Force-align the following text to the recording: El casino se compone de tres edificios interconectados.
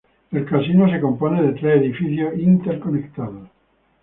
El 0.31 0.45
casino 0.47 0.89
se 0.89 0.99
compone 0.99 1.43
de 1.43 1.53
tres 1.53 1.79
edificios 1.79 2.35
interconectados. 2.39 3.47